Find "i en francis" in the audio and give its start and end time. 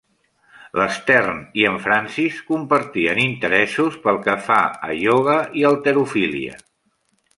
1.63-2.39